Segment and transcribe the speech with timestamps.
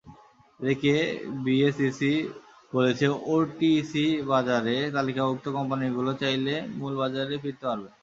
[0.59, 0.93] এদিকে
[1.43, 2.13] বিএসইসি
[2.73, 7.89] বলেছে, ওটিসি বাজারে তালিকাভুক্ত কোম্পানিগুলো চাইলে মূল বাজারে ফিরতে পারবে।